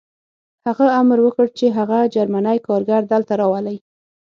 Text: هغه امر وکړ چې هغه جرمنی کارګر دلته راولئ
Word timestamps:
هغه 0.65 0.85
امر 1.01 1.17
وکړ 1.23 1.45
چې 1.57 1.65
هغه 1.77 1.97
جرمنی 2.15 2.57
کارګر 2.67 3.01
دلته 3.13 3.33
راولئ 3.41 3.77